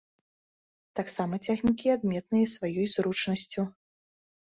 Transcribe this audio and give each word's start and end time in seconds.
Таксама 0.99 1.39
цягнікі 1.47 1.87
адметныя 1.97 2.47
сваёй 2.55 2.87
зручнасцю. 2.95 3.61